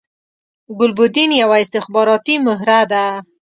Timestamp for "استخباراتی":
1.63-2.35